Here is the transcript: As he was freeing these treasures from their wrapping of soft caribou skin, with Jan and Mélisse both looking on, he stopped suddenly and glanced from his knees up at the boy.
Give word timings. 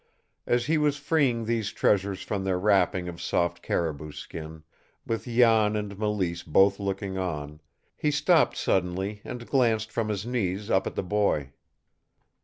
As 0.47 0.65
he 0.65 0.79
was 0.79 0.97
freeing 0.97 1.45
these 1.45 1.69
treasures 1.71 2.23
from 2.23 2.43
their 2.43 2.57
wrapping 2.57 3.07
of 3.07 3.21
soft 3.21 3.61
caribou 3.61 4.11
skin, 4.13 4.63
with 5.05 5.25
Jan 5.25 5.75
and 5.75 5.95
Mélisse 5.95 6.43
both 6.43 6.79
looking 6.79 7.19
on, 7.19 7.61
he 7.95 8.09
stopped 8.09 8.57
suddenly 8.57 9.21
and 9.23 9.45
glanced 9.45 9.91
from 9.91 10.09
his 10.09 10.25
knees 10.25 10.71
up 10.71 10.87
at 10.87 10.95
the 10.95 11.03
boy. 11.03 11.51